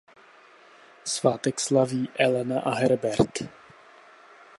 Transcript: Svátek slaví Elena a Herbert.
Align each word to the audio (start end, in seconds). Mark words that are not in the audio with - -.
Svátek 1.05 1.59
slaví 1.59 2.09
Elena 2.19 2.59
a 2.61 2.73
Herbert. 2.75 3.31